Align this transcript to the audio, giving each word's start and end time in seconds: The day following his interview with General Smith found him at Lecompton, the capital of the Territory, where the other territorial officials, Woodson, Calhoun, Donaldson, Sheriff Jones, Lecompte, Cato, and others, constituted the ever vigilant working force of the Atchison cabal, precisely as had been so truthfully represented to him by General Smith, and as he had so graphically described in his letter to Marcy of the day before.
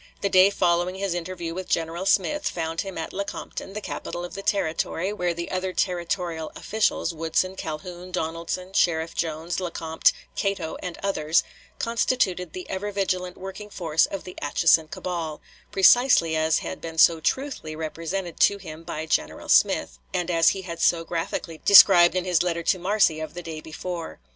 The 0.21 0.29
day 0.29 0.49
following 0.49 0.95
his 0.95 1.13
interview 1.13 1.53
with 1.53 1.69
General 1.69 2.07
Smith 2.07 2.49
found 2.49 2.81
him 2.81 2.97
at 2.97 3.13
Lecompton, 3.13 3.73
the 3.73 3.81
capital 3.81 4.25
of 4.25 4.33
the 4.33 4.41
Territory, 4.41 5.13
where 5.13 5.35
the 5.35 5.51
other 5.51 5.73
territorial 5.73 6.51
officials, 6.55 7.13
Woodson, 7.13 7.55
Calhoun, 7.55 8.09
Donaldson, 8.11 8.73
Sheriff 8.73 9.13
Jones, 9.13 9.57
Lecompte, 9.59 10.11
Cato, 10.35 10.75
and 10.81 10.97
others, 11.03 11.43
constituted 11.77 12.53
the 12.53 12.67
ever 12.67 12.91
vigilant 12.91 13.37
working 13.37 13.69
force 13.69 14.07
of 14.07 14.23
the 14.23 14.35
Atchison 14.41 14.87
cabal, 14.87 15.39
precisely 15.71 16.35
as 16.35 16.57
had 16.65 16.81
been 16.81 16.97
so 16.97 17.19
truthfully 17.19 17.75
represented 17.75 18.39
to 18.39 18.57
him 18.57 18.81
by 18.81 19.05
General 19.05 19.49
Smith, 19.49 19.99
and 20.15 20.31
as 20.31 20.49
he 20.49 20.63
had 20.63 20.81
so 20.81 21.03
graphically 21.03 21.59
described 21.63 22.15
in 22.15 22.25
his 22.25 22.41
letter 22.41 22.63
to 22.63 22.79
Marcy 22.79 23.19
of 23.19 23.35
the 23.35 23.43
day 23.43 23.61
before. 23.61 24.19